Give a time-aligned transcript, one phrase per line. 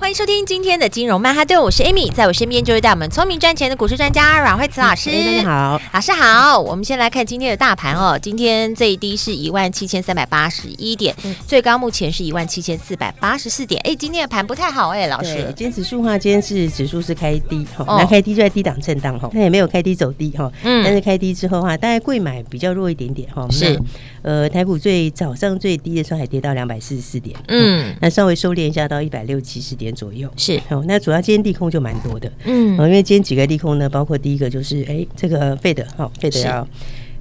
[0.00, 5.10] 欢迎收听今天的金融曼哈顿，我是 Amy，在我身边就是带我们聪明赚钱的股市专家阮慧慈老师。
[5.10, 6.58] 大家好，老师好。
[6.58, 11.14] 我们先来看今天的大盘哦，今天最低是一万七千三百八十一点，
[11.46, 13.78] 最高目前是一万七千四百八十四点。
[13.84, 15.34] 哎，今天的盘不太好哎，老师。
[15.54, 23.78] 今天指数的话，今天是指数是开低哈，那开低就在低档震荡哈，那也没有开低走低哈，嗯，但是开低之后的话，大概贵买比较弱一点点哈，是。
[24.22, 30.60] 呃，台股最早上最低的时候还跌到两百四十四点，嗯，那稍微收敛一下到一百六七十点左右，是。
[30.68, 30.84] 哦。
[30.86, 36.66] 那主要今天利空就蛮多的，嗯，哦因为今天几个利空呢，包括第一个就是，哎，这个费德哈，费德要。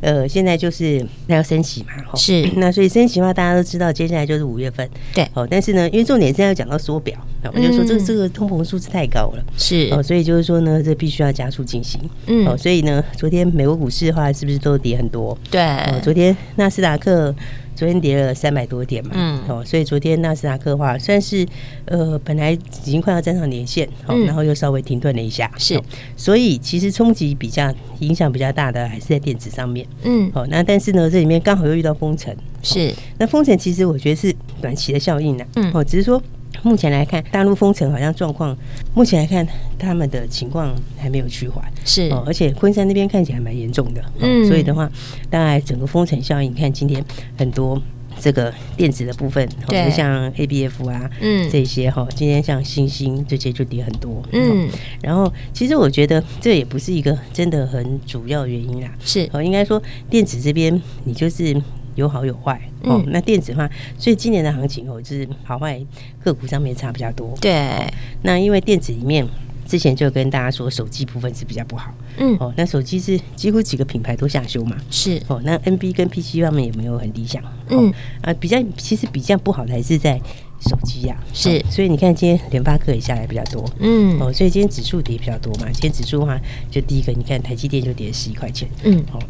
[0.02, 2.50] 呃，现在就是那要升息嘛，是。
[2.56, 7.20] 那所以升息的话，大家都知道，接下来就是五月份，对，哦，但是呢，因为重点现在要讲到缩表，
[7.54, 9.90] 我就说这这个通膨数字太高了，是。
[9.92, 15.38] 哦，所以就是说呢，这必须要加速进行，嗯，哦，所以呢，昨天美国股市的话，是不是都跌很多？
[15.52, 17.36] 对，哦，昨天纳斯达克。
[17.80, 21.48] 昨天跌了三百多点嘛，嗯，哦，所以昨天纳斯达克的话算是
[21.86, 25.82] 呃本来已经快要站上年线，好，然后又稍微停顿了一下，是，
[26.18, 36.22] 所以其实冲击比较影响比较大的还是在电子上面，嗯，哦，那但是呢，这里面刚好又遇到封城，是，那封城其实我觉得是短期的效应呢，嗯，哦，只是说。
[36.64, 38.56] 目前来看，大陆封城好像状况，
[38.94, 42.10] 目前来看他们的情况还没有趋缓，是。
[42.10, 44.90] 哦，而且昆山那边看起来蛮严重的，嗯，所以的话，
[45.30, 47.04] 大概整个封城效应，你看今天
[47.38, 47.82] 很多
[48.20, 54.70] 这个电子的部分，对，像 ABF 啊，嗯，这些哈，今天像星星这些就跌很多，嗯，
[55.02, 59.30] 然后其实我觉得这也不是一个真的很主要原因啦，是。
[59.32, 61.62] 哦，应该说电子这边你就是。
[62.00, 65.80] 有好有坏哦，那电子化，所以今年的行情哦，就是好坏
[66.24, 67.34] 个股上面差比较多。
[67.42, 67.92] 对，
[68.24, 69.28] 那因为电子里面
[69.68, 71.94] 之前就跟大家说，手机部分是比较不好。
[72.18, 74.76] 嗯，哦，那手机是几乎几个品牌都下修嘛。
[74.90, 77.44] 是哦，那 NB 跟 PC 方面也没有很理想。
[77.70, 80.20] 嗯啊，比较其实比较不好的还是在
[80.62, 81.16] 手机呀。
[81.34, 83.64] 是，所以你看今天联发科也下来比较多。
[83.80, 85.68] 嗯，哦，所以今天指数跌比较多嘛。
[85.72, 86.40] 今天指数的话，
[86.72, 88.68] 就第一个你看台积电就跌十一块钱。
[88.84, 89.22] 嗯，哦，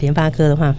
[0.00, 0.74] 联发科的话。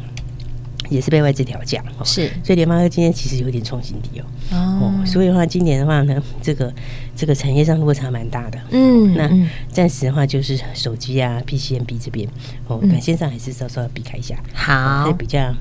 [0.90, 4.26] 也是被外资调降，是，所以联发科今天其实有点创新低哦。
[4.52, 6.74] 哦，所以的话，今年的话呢，这个
[7.16, 8.60] 这个产业上落差蛮大的。
[8.72, 9.30] 嗯，那
[9.72, 12.28] 暂时的话就是手机啊、PCNB 这边
[12.68, 14.36] 哦，短线上还是稍稍要避开一下。
[14.54, 15.54] 好，会比较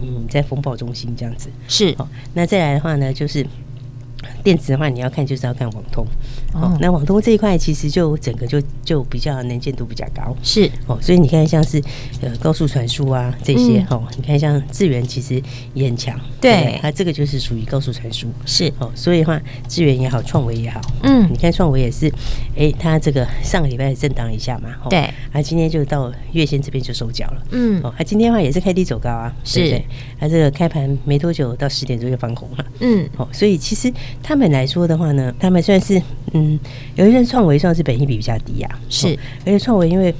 [0.00, 1.48] 嗯，在风暴中心这样子。
[1.68, 3.46] 是，哦，那再来的话呢，就是。
[4.42, 6.04] 电子的话，你要看就是要看网通。
[6.52, 6.76] 哦。
[6.80, 10.70] 那网通这一块其实就整个就就比较能见度比较高，是。
[10.86, 10.98] 哦。
[11.00, 11.82] 所以你看像是
[12.20, 15.40] 呃高速传输啊这些哦，你看像智源其实
[15.74, 18.72] 也很强，对，它这个就是属于高速传输，是。
[18.78, 18.90] 哦。
[18.94, 22.12] 所以的话，智源也好，创维也好，嗯，你看创维也是，
[22.56, 29.80] 哎，它这个上个礼拜震荡一下嘛，对，它今天就到月线这边就收脚了，嗯，哦，它今天的话也是开低走高啊，是，
[30.18, 34.31] 它这个开盘没多久到十点钟就翻红了，嗯，哦，所以其实它。
[34.32, 36.00] 他们来说的话呢，他们算是
[36.32, 36.58] 嗯，
[36.94, 39.08] 有一阵创维算是本益比比较低啊，是，
[39.44, 40.14] 而且创维因为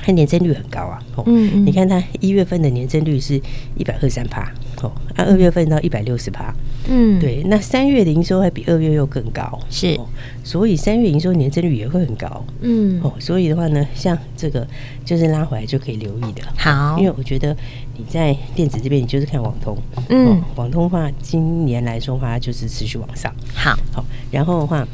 [0.00, 3.40] 它年增率很高啊，嗯，嗯，你看它一月份的年增率是
[3.76, 4.52] 一百二十三趴，
[4.82, 6.54] 哦，那二月份到一百六十趴，
[6.88, 9.98] 嗯，对，那三月的营收还比二月又更高，是，
[10.42, 14.66] 所以三月营收年增率也会很高，嗯，哦，所以的话呢，像这个
[15.04, 17.56] 就是拉回来就可以留意的，好，因为我觉得。
[18.00, 19.76] 你在电子这边，你就是看网通，
[20.08, 24.88] 嗯、哦，网通的话，今年来说的话，就是持续往上，好，好，然后的话，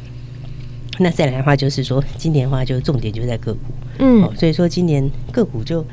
[0.99, 3.59] 那再来的话，就是说，今年的话，就重点就在个股，
[3.99, 5.85] 嗯，哦，所以说今年个股就，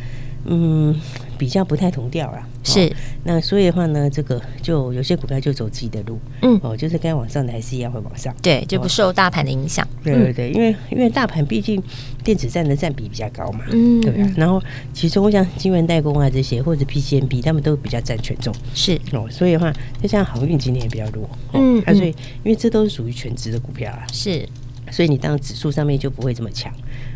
[0.44, 0.94] 嗯。
[1.37, 2.92] 比较不太同调啦，是、哦、
[3.25, 11.82] 那所以的话呢，这个就有些股票就走自己的路，嗯，哦，就是该往上的还是一样会往上，对，就不受大盘的影响，对对对，因为因为大盘毕竟
[12.23, 14.62] 电子占的占比比较高嘛，嗯，对啊，然后
[14.93, 18.99] 其中像晶圆代工啊这些或者 PCMB，他们都比较占权重，是。
[19.12, 22.11] 哦，所以的话，就像航运今年也比较弱，嗯，啊，所以
[22.44, 24.49] 因为这都是属于全职的股票啊，是，
[24.90, 26.72] 所以你当指数上面就不会这么强。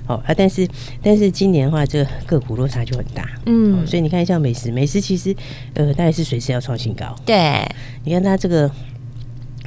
[0.06, 0.66] 哦啊，但是
[1.02, 5.36] 但是今年的话，这个个股落差就很大，嗯，所以你看像美食，美食其实
[5.74, 7.62] 呃，大概是随时要创新高，对，
[8.04, 8.70] 你看它这个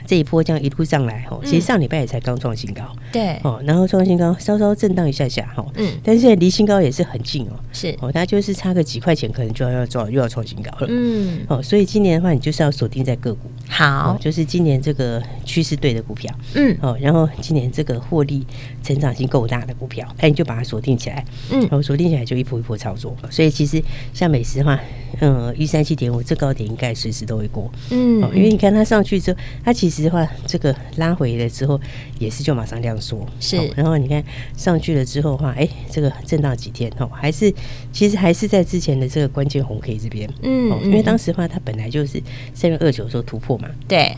[0.06, 18.46] 这一波这样一路上来，哦，其实上礼拜也才刚创新高，对，哦，然后创新高，稍稍震荡一下下，哈，嗯，但是现在离新高也是很近哦，是，哦，它就是差个几块钱，可能就要要创又要创新高了，嗯，哦，所以今年的话，你就是要锁定在个股，好，就是今年这个趋势对的股票，嗯，哦，然后今年这个获利
[18.84, 23.82] 成长性够大的股票，哎，你就把它锁定起来，嗯，然后锁定起来就一波一波操作，所以其实
[24.14, 24.80] 像美食的话，
[25.20, 30.28] 嗯，一三七点五这高点应该随时都会过，嗯，因为你看它上去之后，它其实的话。
[30.48, 31.80] 这个拉回了之后，
[32.20, 33.56] 也是就马上量缩，是。
[33.76, 34.22] 然后你看
[34.58, 37.54] 上去了之后的话，哎，这个震荡几天哦，还是
[37.92, 42.22] 其实还是在之前的这个关键红 K 这边，嗯，因为当时的话它本来就是
[42.54, 44.16] 三月二九的时候突破嘛，对。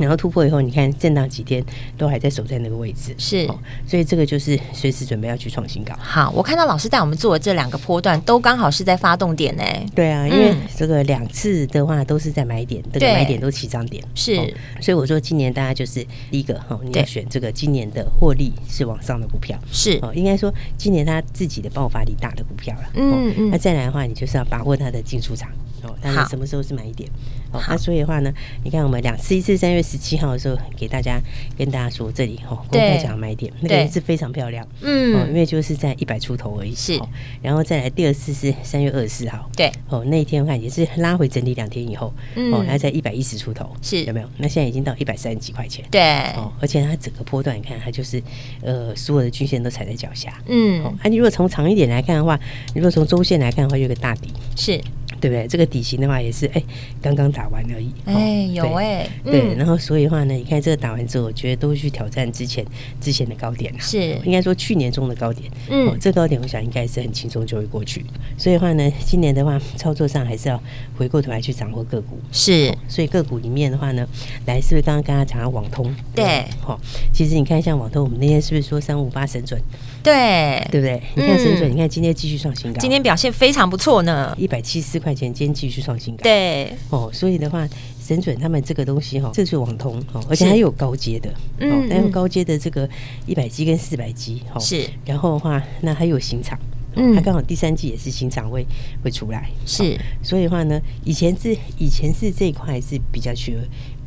[0.00, 1.62] 然后突破以后，你看震荡几天
[1.96, 3.46] 都还在守在那个位置，是，
[3.86, 5.94] 所以这个就是随时准备要去创新高。
[5.98, 9.62] 好，我看到老师带我们做的这两个波段都刚好是在发动点呢。
[9.94, 14.36] 对啊，因为这个两次的话都是在买点，这个买点都起涨点，是。
[14.80, 22.90] 所以我说今年大家就是第一个哈，你要选这个今年的获利是往上的股票，是哦，应该说今年它自己的爆发力大的股票了。
[22.94, 23.50] 嗯嗯。
[23.50, 25.50] 那再来的话，你就是要把握它的进出场
[25.82, 27.08] 哦，但是什么时候是买点？
[27.52, 28.32] 哦，那所以的话呢，
[28.62, 31.20] 你看我们两次，一次三月十七号的时候给大家
[31.56, 37.00] 跟大家说这里哦，公开讲买点，那个是非常漂亮，嗯，哦因为就是在一百出头而已，是，
[37.42, 42.12] 然后再来第二次是三月二十四号，对，哦，那一天我看也是拉回整理两天以后，
[42.52, 44.04] 哦，它在一百一十出头，是。
[44.04, 44.28] 有没有？
[44.38, 46.00] 那现在已经到一百三十几块钱，对，
[46.36, 48.20] 哦，而且它整个波段你看它就是
[48.62, 52.38] 呃所有的均线都踩在脚下，嗯，哦啊，你如果从长一点来看的话，
[52.74, 54.80] 你如果从周线来看的话，有个大底，是。
[55.20, 55.46] 对不对？
[55.46, 56.62] 这个底型的话也是哎，
[57.02, 57.92] 刚刚打完而已。
[58.06, 59.54] 哎，有哎，对。
[59.54, 62.64] 然后所以的话呢，你看这个打完之后，我觉得都去挑战之前
[63.00, 63.78] 之前的高点了。
[63.80, 65.50] 是，应该说去年中的高点。
[65.68, 68.04] 嗯，这高点我想应该是很轻松就会过去。
[68.38, 70.60] 所以的话呢，今年的话操作上还是要
[70.96, 72.18] 回过头来去掌握个股。
[72.32, 74.06] 是，所以个股里面的话呢，
[74.46, 75.94] 来是不是刚刚跟他讲到网通？
[76.14, 76.44] 对。
[76.60, 76.80] 好，
[77.12, 79.60] 其实你看像网通，我们那天是不是说三五八神准？
[80.02, 81.02] 对，对不对？
[81.14, 86.22] 你看神准，你看今天继续创新高，今天表现非常不错呢，一百七十四块钱，今天继续创新高。
[86.22, 87.68] 对，哦，所以的话，
[88.02, 92.88] 神准他们这个东西哈，这是网通哦，而且还有高阶的，嗯，还有高阶的这个
[93.26, 96.58] 一百 G 跟四百 G 哈，是，然后的话，那还有新厂，
[96.96, 98.66] 嗯，它刚好第三季也是新厂会
[99.04, 103.58] 会出来，是，所以的话呢，以前是以前是这一块是比较缺。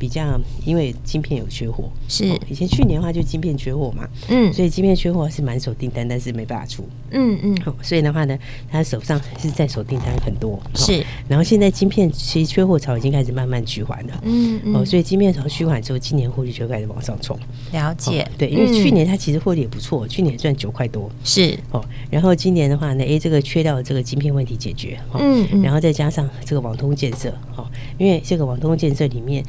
[0.04, 2.26] 比较，因为晶片有缺货，是。
[2.50, 8.38] 以前去年的话就晶片缺货嘛，嗯，所以晶片缺货是满手订单，但是没办法出，嗯嗯，所以的话呢，
[8.70, 17.34] 他手上是在手订单很多，是，然后现在晶片其实缺货潮已经开始慢慢趋缓了，嗯嗯，所以晶片潮趋缓之后，今年获利就开始往上冲，
[17.72, 21.58] 了解，对，因为去年它其实获利也不错，去年赚九块多，是。
[21.70, 27.66] 哦，然后今年的话呢，哎，这个缺料的这个晶片问题解决，嗯嗯，然后再加上这个网通建设，哦，
[27.96, 29.42] 因为这个网通建设里面，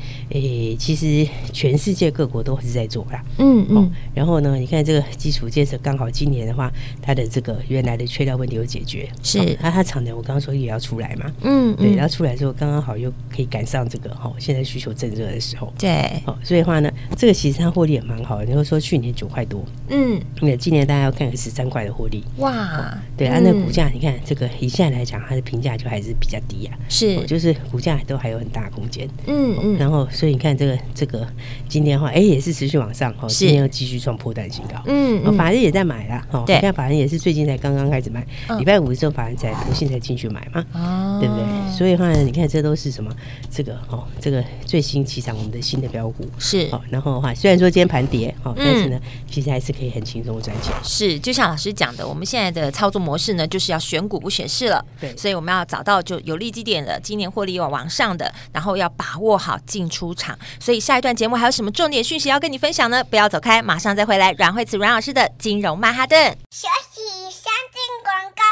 [0.47, 0.55] 诶。
[0.55, 6.71] 诶，其实全世界各国都是在做啦，嗯嗯，然后呢，你看这个基础建设刚好今年的话，
[7.01, 30.77] 它的这个原来的缺料问题有解决，是，那它产能我刚刚说也要出来嘛，嗯，对，然后出来之后刚刚好又可以赶上这个哈，现在需求正热的时候，对，哦，所以的话呢，这个其实它获利也蛮好的，你会说去年九块多，嗯，那今年大家要看个十三块的获利，哇，对，按那股价你看这个以现在来讲，它的评价就还是比较低啊，是，就是股价都还有很大空间，嗯嗯，然后所以你看这个。
[30.93, 31.27] 这个
[31.67, 34.81] 今天的话，哎，也是持续往上哈，今天又继续创破单新高。
[34.85, 38.25] 嗯，法人也在买啦，哈，你看法人也是最近才刚刚开始买，
[38.57, 41.43] 礼拜五的时候法人才不信才进去买嘛，哦，对不对？
[41.75, 43.11] 所以话呢，你看这都是什么？
[43.51, 48.99] 这个哦，这个最新起涨我们的新的标股是哦，然后的话，虽然说今天盘跌，哦，但是呢，
[49.29, 50.73] 其实还是可以很轻松赚钱。
[50.83, 54.83] 是，就像老师讲的，我们现在的操作模式呢，就是要选股不选市了。
[54.99, 60.37] 对，所以我们要找到就有利基点的，今年获利要往上的，然后要把握好进出场。
[60.59, 63.03] 所以下一段节目还有什么重点讯息要跟你分享呢？
[63.03, 64.31] 不要走开，马上再回来。
[64.33, 68.43] 阮慧慈阮老师的金融曼哈顿，休息，先进广告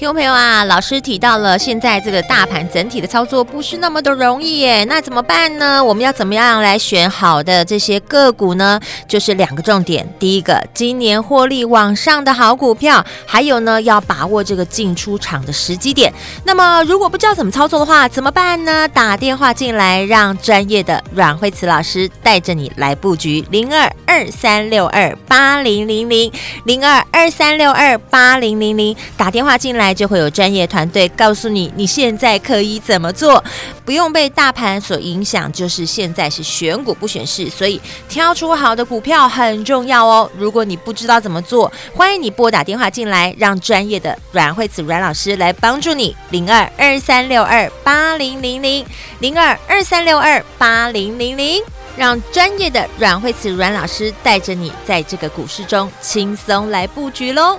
[0.00, 5.84] 听众朋友啊，老师提到了现在这个大盘整体的操作不是那么的容易耶，那怎么办呢？
[5.84, 8.80] 我们要怎么样来选好的这些个股呢？
[9.06, 16.10] 就是两个重点，第一个，今年获利往上的好股票，还有呢，要把握这个进出场的时机点。
[16.44, 18.88] 那么如果不知道怎么操作的话，怎么办呢？
[18.88, 26.32] 打电话进来，让专业的阮慧慈老师带着你来布局零二二三六二八零零零
[26.64, 29.89] 零二二三六二八零零零，打电话进来。
[29.92, 33.42] 就会有专业团队告诉你你现在可以怎么做，
[33.84, 35.50] 不用被大盘所影响。
[35.52, 40.30] 就是现在是选股不选市，所以挑出好的股票很重要哦。
[40.36, 46.14] 如果你不知道怎么做，欢迎你拨打电话进来，让专业的阮惠慈阮老师来帮助你。
[46.30, 48.86] 零二二三六二八零零零
[49.18, 51.62] 零二二三六二八零零零，
[51.96, 57.58] 让专业的阮慧慈阮老师带着你在这个股市中轻松来布局喽。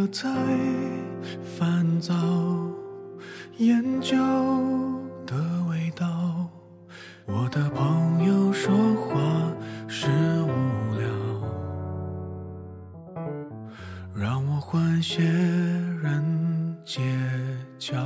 [0.00, 0.28] 得太
[1.44, 2.14] 烦躁，
[3.58, 4.16] 烟酒
[5.26, 5.36] 的
[5.68, 6.48] 味道。
[7.26, 9.20] 我的朋友说话
[9.86, 10.08] 是
[10.42, 10.48] 无
[10.98, 11.06] 聊，
[14.14, 17.02] 让我换些人结
[17.78, 17.98] 交。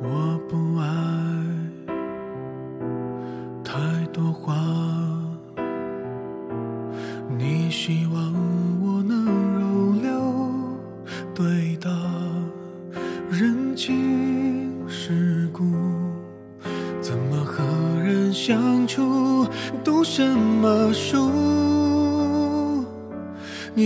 [0.00, 0.31] 我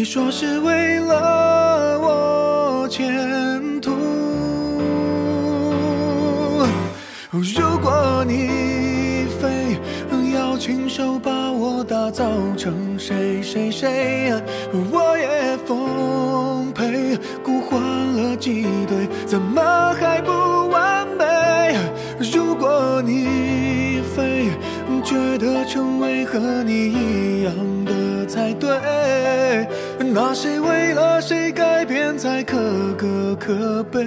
[0.06, 3.90] 说是为了我前途。
[7.32, 9.76] 如果你非
[10.32, 12.24] 要亲手把我打造
[12.56, 14.32] 成谁谁谁，
[14.92, 17.16] 我也奉陪。
[17.42, 19.60] 孤换了几对，怎么
[19.94, 21.74] 还不完美？
[22.32, 24.52] 如果你非。
[25.06, 27.15] 觉得成为和你一
[32.26, 32.58] 改变才可
[32.94, 34.00] 歌可悲？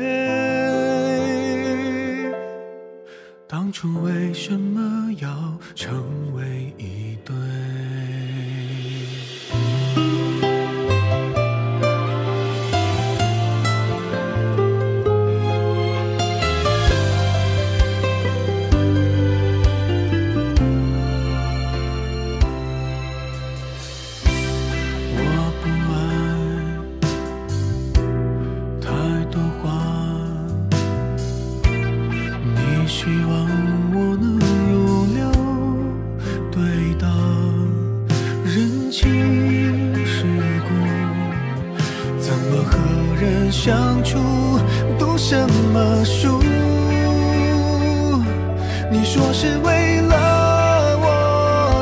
[3.47, 6.88] 当初为什么要成为一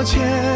[0.07, 0.46] 前？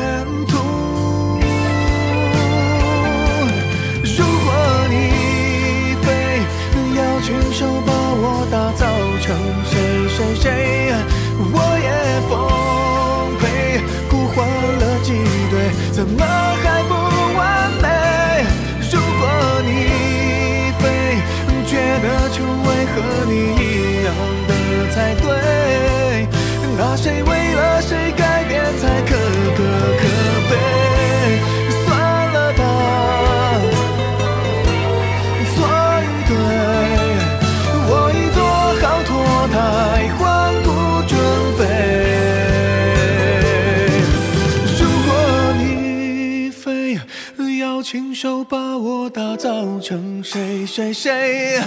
[50.73, 51.59] 谁谁，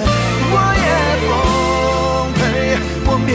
[0.51, 0.87] 我也
[1.29, 2.41] 奉陪，
[3.05, 3.35] 我面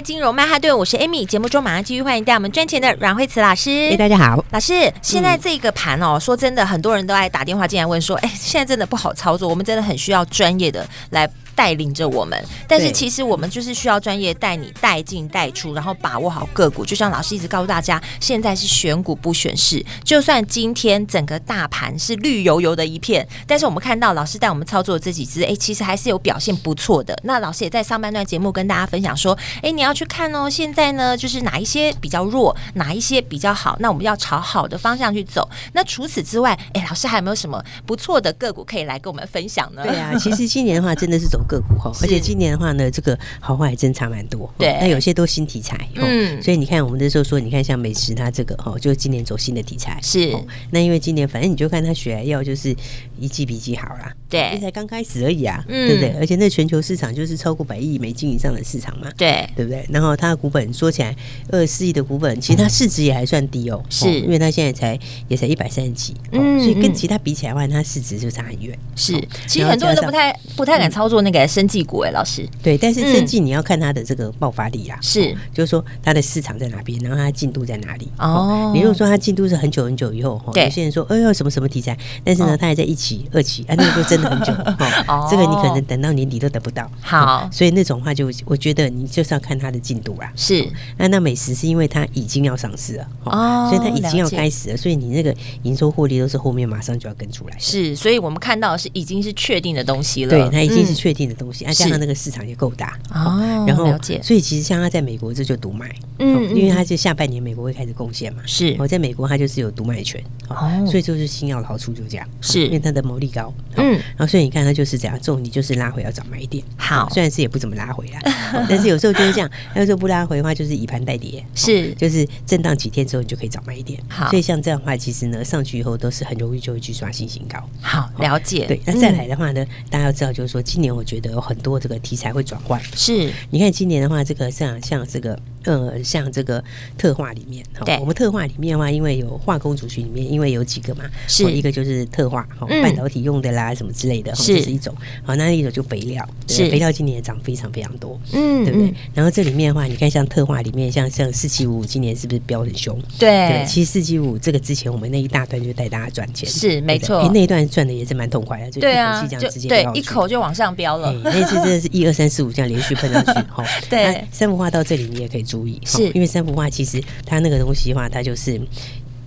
[0.00, 1.26] 金融曼哈顿，我是 Amy。
[1.26, 3.90] 节目中马上继续欢迎带我们赚钱的阮慧慈老师。
[3.90, 11.30] 哎，大家好，老师，现在这个盘哦，说真的，很多人都爱打电话进来问说，哎，现在真的不好操作，我们真的很需要专业的来。
[11.54, 16.84] 带领着我们，但是其实我们就是需要专业带你带进带出，然后把握好个股。
[16.84, 19.84] 就像老师一直告诉大家，现在是选股不选市。
[20.04, 27.18] 就算今天整个大盘是绿油油的一片，但是我们看到老师带我们操作的这几只，哎，其实还是有表现不错的。
[27.24, 35.48] 那老师也在上半段节目跟大家分享说，哎，你要去看哦，现在呢就是哪一些比较弱，哪一些比较好，那我们要朝好的方向去走。
[35.72, 39.82] 那除此之外，哎，老师还有没有什么不错的个股可以来跟我们分享呢？
[39.82, 44.48] 对啊，其实今年的话真的是走个股哈，而且今年的话呢，这个好坏还真差蛮多。
[44.56, 45.76] 对，那有些都新题材。
[45.96, 49.98] 嗯，所以你看，我们那时候说，你看像美食它这个哈，就今年走新的题材。
[50.00, 50.32] 是，
[50.70, 52.72] 那因为今年反正你就看它血来药就是
[53.18, 54.14] 一季比一季好啦。
[54.30, 56.14] 对，才刚开始而已啊，对不对？
[56.20, 59.08] 而且那全球市场就是超过百亿美金以上的市场嘛。
[59.16, 59.84] 对，对不对？
[59.90, 61.14] 然后它的股本说起来
[61.50, 63.82] 二十四亿的股本，其实它市值也还算低哦。
[63.90, 68.78] 是，因为它现在才也才一百三十几，嗯，所以跟其他比起来的话，它市值就差很远。
[68.94, 69.12] 是，
[69.48, 72.10] 其实很多人都不太不太敢操作那个生技股哎。
[72.10, 78.08] 老师，对，但是生技你要看它的这个爆发力啊，是，就是说它的市场在哪边，然后它进度在哪里。
[78.18, 84.52] 哦，你如果说它进度是很久很久以后，有些人说，哎呦什么什么题材，但是呢，它还在一期、二期，啊，那个就真很久。
[85.08, 85.26] 哦。
[85.30, 86.90] 这个你可能等到年底都等不到。
[87.00, 90.32] 好，所以那种话就我觉得你就是要看它的进度啦。
[90.34, 93.08] 是，那那美食是因为它已经要上市了。
[93.24, 97.56] 哦，所以它已经要开始了，所以你那个营收获利都是后面马上就要跟出来。
[97.58, 100.30] 是，所以我们看到的是已经是确定的东西了。
[100.30, 102.98] 对，它已经是确定的东西，啊，加上那个市场也够大。
[103.14, 103.64] 哦。
[103.66, 108.42] 然后了解，所以其实像它在美国这就独卖，嗯，因为它就下半年美国会开始贡献嘛。
[108.46, 110.22] 是，我在美国它就是有独卖权。
[110.48, 112.66] 哦，所以就是新药的好处就这样，是。
[112.66, 113.52] 因为它的毛利高。
[113.76, 116.62] 嗯，然后所以你看它就是这样，这种你就是拉回要找买点。
[116.76, 118.20] 好，虽然是也不怎么拉回来，
[118.68, 124.00] 但是有时候就是这样，有时候不拉回的话就是以盘带跌，是，就是震荡几天之后你就可以找买点。
[124.08, 127.58] 好，所以像这样的话，其实呢上去以后都是很容易就会去刷新新高。
[127.80, 128.66] 好，了解。
[128.66, 132.80] 对，那再来的话呢，大家要知道就是说，今年我觉得有很多这个题材会转换。
[132.94, 135.38] 是，你看今年的话，这个像像这个。
[135.64, 136.62] 呃，像这个
[136.96, 141.50] 特化里面，哈，我们特化里面的话，因为有化工族群里面，因为有几个嘛，是。
[141.50, 144.58] 一个就是特化，哈，半导体用的啦，什么之类的，是。
[144.60, 144.94] 一种，
[145.24, 146.70] 好，那一种就肥料，是。
[146.70, 148.94] 肥料今年也涨非常非常多，嗯，对不对？
[149.12, 152.96] 然后这里面的话，你看像特化里面，像像四七五今年是不是飙很凶？
[153.18, 166.30] 对，其实四七五这个之前我们那一大段就带大家赚钱，是没错，哎，那一段赚的也是蛮痛快的，就一口气这样直接对，一口就往上飙了，那次真的是一二三四五这样连续喷上去，哈， 对，三幅画到这里你也可以注意，是因为。
[166.30, 168.60] 三幅画其实它那个东西的话，它就是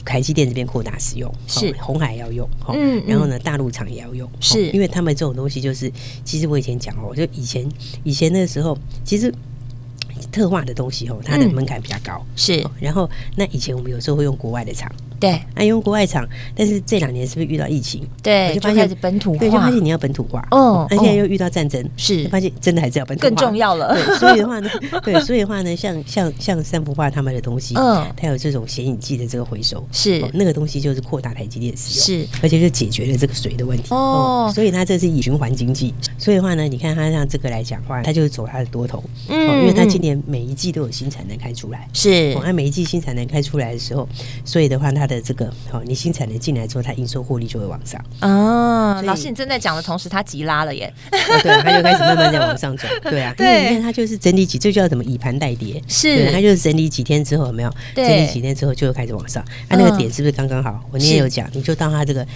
[0.06, 1.76] 台积电这边扩大使用，是。
[1.82, 4.70] 红海要用，嗯，然后呢，大陆厂也要用，是。
[4.70, 5.92] 因为他们这种东西就是，
[6.24, 7.70] 其实我以前讲哦，就以前
[8.06, 9.34] 以前那个时候，其实
[10.32, 14.92] 特化的东西哦，它的门槛比较高，是，然后那以前我们有时候会用国外的厂。
[15.20, 18.06] 对，那，用国外厂，但是这两年是不是遇到疫情？
[18.22, 20.46] 对，就发现是本土化，对，就发现你要本土化。
[20.52, 23.96] 哦，那现在又遇到战争，是发现真的还是要本土化更重要了。
[23.96, 24.70] 对，所以的话呢，
[25.02, 33.96] 对，所以的话呢，像像像三幅画他们的东西，嗯，它有这种显影剂的这个回收，是那个东西就是扩大台积电使用，是，而且就解决了这个水的问题。
[33.96, 35.94] 哦，所以它这是以循环经济。
[36.24, 44.08] 所以的话呢，你看它像这个来讲话，它就是走它的多头，嗯，因为它今年每一季都有新产能开出来，是，它每一季新产能开出来的时候，
[44.46, 45.94] 所以的话它的这个好你。
[46.04, 49.02] 新产能进来之后，它营收获利就会往上啊。
[49.04, 50.94] 老师，你正在讲的同时，它急拉了耶。
[51.12, 52.88] 对，它就开始慢慢在往上走。
[53.10, 55.04] 对啊，因为你看它就是整理几，这叫什么？
[55.06, 55.82] 以盘带跌。
[55.88, 57.74] 是，它就是整理几天之后，有没有？
[57.96, 59.42] 整理几天之后就会开始往上。
[59.70, 60.84] 它那个点是不是刚刚好？
[60.92, 62.28] 我那天有讲，你就当它这个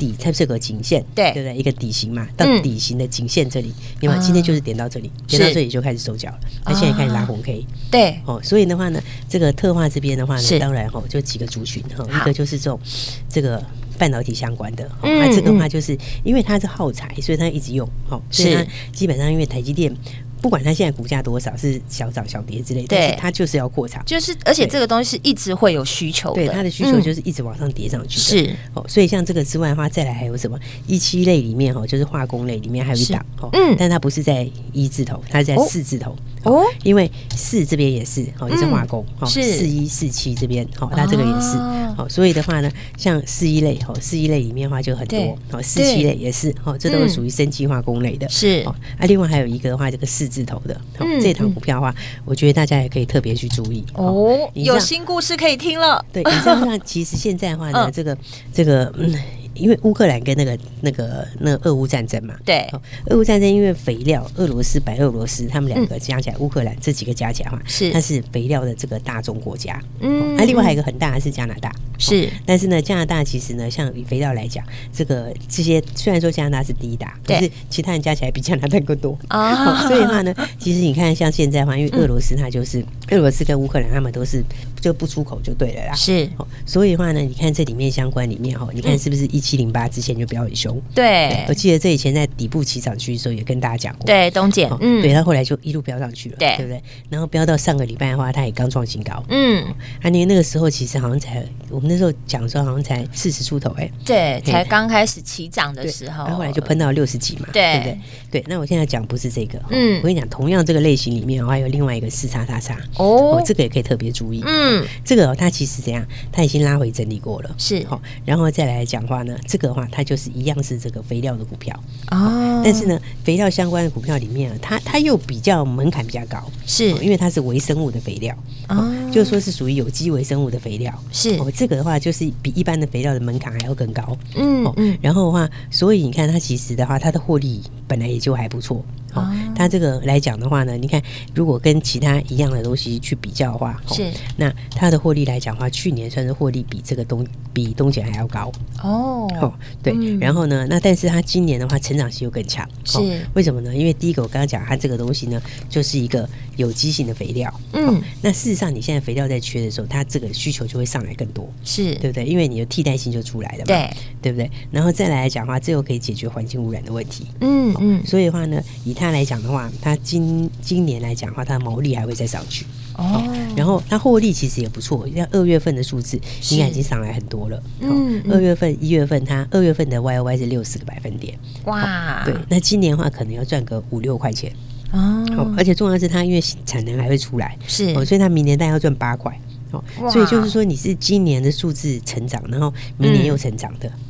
[0.00, 1.56] 底，它是个颈线，对对不对？
[1.56, 6.40] 一个底型嘛，到底型的颈线这里，你看今天就是点到这里，点到这里就开始收脚了。
[6.64, 7.66] 那现在开始拉红 K。
[7.90, 12.80] 对哦，所以的话呢，这个特化这边的话呢，当然哈，就几个族群哈，一个就是这种
[13.28, 13.62] 这个
[13.98, 19.94] 半导体相关的，那这个的话就是因为它是耗材，所以它一直用，好，所以它基本上因为台积电。
[20.40, 28.18] 不管它现在股价多少，是小涨小跌之类的，对，它就是要扩产，就是而且这个东西是一直会有需求的，对，它的需求就是一直往上叠上去。
[28.18, 28.56] 是。
[28.72, 30.58] 哦，所以像这个之外的话，再来还有什么？
[30.86, 36.16] 一期类里面哈，就是化工类里面还有一档哦，嗯，但它不是在一字头，它是在四字头。
[36.42, 39.42] 哦，因为四这边也是哦，也是化工哦，是。
[39.42, 41.58] 四一四七这边哦，它这个也是。
[41.98, 48.62] 哦，所以的话呢，像四一类哦，四一类里面的话就很多哦，四七类也是哦，这都是属于生机化工类的，是。
[48.64, 50.29] 哦，啊，另外还有一个的话，这个四。
[50.30, 54.38] 字头的，嗯，这档股票的话，我觉得大家也可以特别去注意哦。
[54.54, 56.02] 有新故事可以听了。
[56.12, 58.16] 对，你像像其实现在的话呢， 这个
[58.52, 59.12] 这个嗯。
[59.60, 62.66] 因为乌克兰跟那个那个那个俄乌战争嘛，对，
[63.06, 67.90] 俄乌战争因为肥料，俄罗斯、白俄罗斯他们两个加起来，乌克兰这几个加起来的话，是。
[67.92, 69.80] 它是肥料的这个大宗国家。
[70.00, 79.18] 嗯，那另外还有一个很大的是加拿大，是，但是呢，加拿大其实呢，像以肥料来讲，这个这些虽然说加拿大是第一大，但是其他人加起来比加拿大更多。
[79.28, 79.86] 啊。
[79.88, 84.42] 所以的话呢，其实你看像现在的话，因为俄罗斯它就是俄罗斯跟乌克兰他们都是
[84.80, 85.94] 就不出口就对了啦。
[85.94, 86.28] 是，
[86.64, 96.80] 所以的话呢，你看这里面相关里面哈，你看是不是一七零八之前就飙很凶，对，我记得这以前在底部起涨区的时候也跟大家讲过，对，东碱，嗯，对，他后来就一路飙上去了，对，对不对？
[97.08, 99.64] 然后飙到上个礼拜的话，他也刚创新高，嗯，
[100.02, 107.98] 啊，你那个时候其实好像才，我们那时候讲说好像才四十出头，哎，对，才刚开始起涨的时候，然后后来就喷到六十几嘛，对不对？
[108.30, 116.06] 对，那我现在讲不是这个，嗯，我跟你讲，同样这个类型里面还有另外一个四叉叉叉，哦，这个也可以特别注意，嗯，这个它其实怎样？
[116.30, 119.86] 它已经拉回整理过了，是，好，然后再来讲话呢，这个的话。
[119.92, 121.74] 它就是一样是这个肥料的股票。
[122.12, 126.90] 哦，但是呢，肥料相关的股票里面，它它又比较门槛比较高，是。
[127.02, 128.32] 因为它是微生物的肥料。
[128.68, 131.30] 哦，就是说是属于有机微生物的肥料，是。
[131.40, 141.00] 哦，这个的话就是比一般的肥料的门槛还要更高，嗯嗯，然后的话，所以你看它其实的话，它的获利本来也就还不错，哦，它这个来讲的话呢，你看
[141.34, 144.10] 如果跟其他一样的东西去比较的话，是。
[144.36, 148.50] 那它的获利来讲的话，去年算是获利比这个东比东姐还要高。
[148.82, 149.28] 哦。
[149.40, 152.98] 哦，对，然后呢，那但是它今年的话成长性又更强，是
[153.34, 153.74] 为什么呢？
[153.74, 161.94] 因为第一个我刚刚讲它这个东西呢，就是一个有机性的肥料，嗯，那事实上你现在肥料在缺的时候，它这个需求就会上来更多，是。
[161.96, 162.24] 对不对？
[162.24, 163.90] 因为你的替代性就出来了嘛，对。
[164.22, 164.50] 对不对？
[164.70, 173.22] 然后再来来讲的话，这又可以解决环境污染的问题，嗯嗯，所以的话呢，以它来讲的话，他今今年来讲的话，它的毛利还会再上去哦。
[173.56, 177.62] 然后它获利其实也不错，像二月份的数字应该已经上来很多了。
[177.80, 181.38] 嗯，二月份、一月份，它二月份的 Y O Y 是六十个百分点。
[181.64, 184.52] 哇，对，那今年的话可能要赚个五六块钱
[184.92, 185.54] 哦。
[185.56, 189.34] 而且重要是它因为产能还会出来，是，所以它明年大概要赚八块。
[189.72, 193.88] 哦，所以就是说你是今年的数字成长，然后明年又成长的，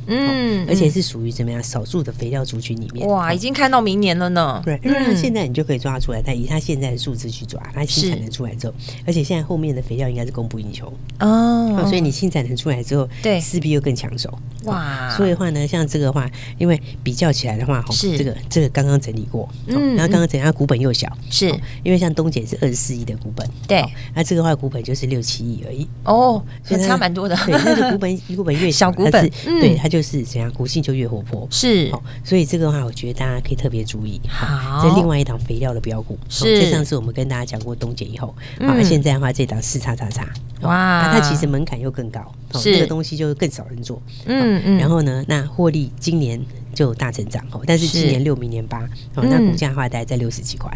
[0.67, 4.61] 而且是属于怎么样少数的肥料族群里面，哇，已经看到明年了呢。
[4.65, 8.73] 对，因为它现在你就可以抓出来，但以它现在的数字去抓，它新产能出来之后，
[9.05, 10.91] 而且现在后面的肥料应该是供不应求。
[11.19, 14.37] 哦，所以你新产能出来之后，对，势必又更抢手。
[14.65, 18.17] 哇，所以的话呢，像这个话，因为比较起来的话，是。
[18.17, 21.47] 这个这个刚刚整理过，嗯，然后刚刚整理它股本又小，是。
[21.83, 23.83] 因为像东姐是二十四亿的股本，对，
[24.13, 25.61] 那这个话股本就是六七亿。
[25.67, 25.87] 而已。
[26.03, 27.35] 哦，所以差蛮多的。
[27.45, 31.45] 对，那个股本股本越小， 股本对它就是怎样，股性就越活泼。
[31.51, 31.91] 是，
[32.23, 34.19] 所以这个的话，我觉得大家可以特别注意。
[34.27, 36.71] 好，这另外一档肥料的标股，是。
[36.71, 40.25] 上次我们跟大家讲过东碱以后，啊，现在的话这档四叉叉叉，
[40.61, 44.01] 哇，它其实门槛又更高，是这个东西就更少人做。
[44.25, 44.77] 嗯嗯。
[44.77, 46.41] 然后呢，那获利今年
[46.73, 48.79] 就大成长哦，但是今年六，明年八，
[49.15, 50.71] 哦，那股价的话大概在六十几块。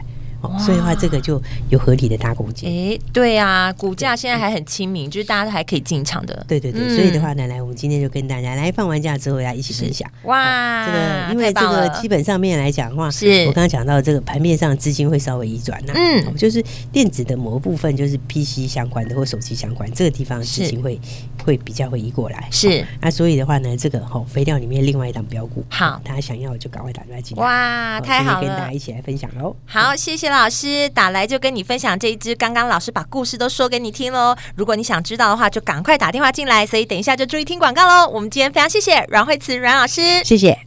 [0.60, 2.72] 所以的话，这个就有合理的大空间。
[2.72, 6.46] 哎，对啊，股价现在还很亲民，就是大家都还可以进场的。
[6.48, 10.10] 对对对，所以的话呢，来，我们今天就跟大家来放完假之后，来一起分享。
[10.24, 15.94] 哇，这个因为这个基本上面来讲的话，是我刚刚讲到这个盘面上资金会稍微移转呐。
[15.96, 21.00] 嗯，就是电子的某部分，就是 PC 相关的或手机相关这个地方资金会
[21.46, 22.50] 会比较会移过来。
[22.52, 27.44] 是，那所以的话呢，这个吼肥料里面另外一档标股，好，大家想要就赶快打电话进来。
[27.44, 29.56] 哇，太好了，跟大家一起来分享喽。
[29.66, 30.26] 好，谢谢。
[30.38, 34.36] 老师打来就跟你分享这一支，刚刚老师把故事都说给你听喽。
[34.56, 36.66] 如果你想知道的话，就赶快打电话进来。
[36.66, 38.10] 所以等一下就注意听广告喽。
[38.10, 40.58] 我们今天非常谢谢阮慧慈阮老师，谢谢。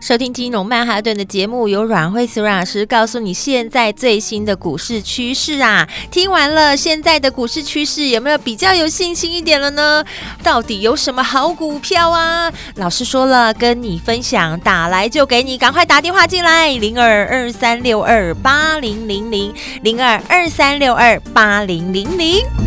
[0.00, 5.88] 收听金融曼哈顿的节目，由阮慧慈阮老师告诉你现在最新的股市趋势啊！
[6.10, 10.04] 听完了现在的股市趋势，有没有比较有信心一点了呢？
[10.42, 12.52] 到底有什么好股票啊？
[12.76, 22.65] 老师说了，跟你分享，打来就给你，赶快打电话进来，零二二三六二八零零零，零二二三六二八零零零。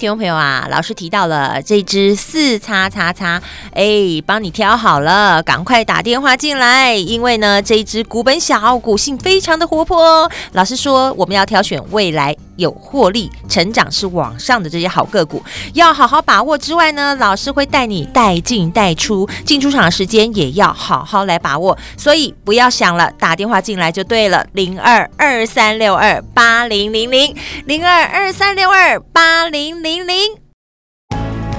[0.00, 3.38] 听众朋友啊，老师提到了这只四叉叉叉，
[3.74, 3.84] 哎，
[4.24, 10.30] 帮你挑好了，赶快打电话进来，因为呢，这一只股本小，股性非常的活泼哦。
[10.52, 15.42] 老师说，我们要挑选未来有获利、成长是往上的这些好个股，
[15.74, 21.76] 要好好把握之外呢，老师会带你带进带出，进出场的时间也要好好来把握。
[21.96, 27.34] 所以不要想了，打电话进来就对了，零二二三六二八零零零，
[27.66, 29.90] 零二二三六二八零零。
[29.90, 30.16] 零零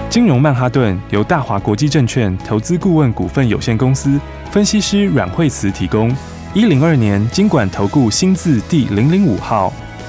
[0.10, 4.18] 金融曼哈顿由大华国际证券投资顾问股份有限公司
[4.50, 6.16] 分析师阮慧慈提供。
[6.54, 9.74] 一零二年金管投顾新字第零零五号。